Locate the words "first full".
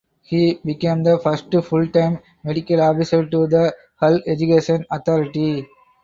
1.19-1.85